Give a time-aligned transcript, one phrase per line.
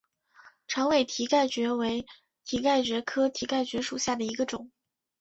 [0.67, 2.07] 长尾蹄盖蕨为
[2.43, 4.71] 蹄盖蕨科蹄盖蕨属下的一个种。